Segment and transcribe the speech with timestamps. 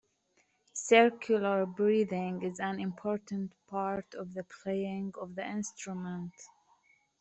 [0.73, 6.33] Circular breathing is an important part of the playing of the instrument.